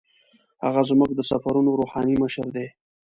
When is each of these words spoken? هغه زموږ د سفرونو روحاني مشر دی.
هغه 0.63 0.81
زموږ 0.89 1.11
د 1.15 1.19
سفرونو 1.31 1.71
روحاني 1.79 2.15
مشر 2.23 2.47
دی. 2.55 2.67